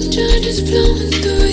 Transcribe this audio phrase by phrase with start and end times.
[0.00, 1.47] sunshine is flowing through.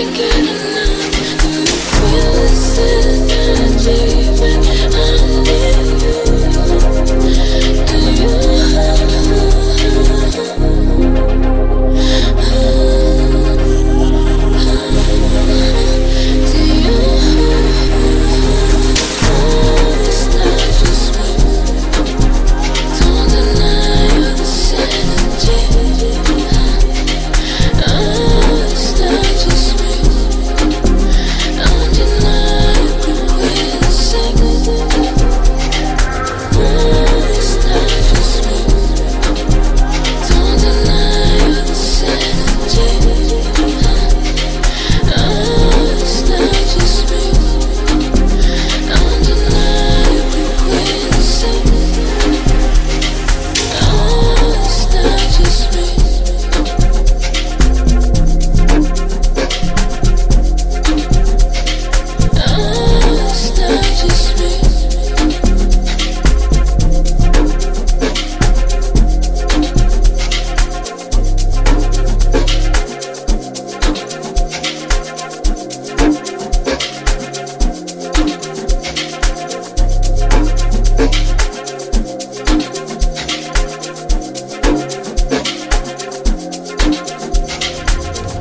[0.00, 0.49] again.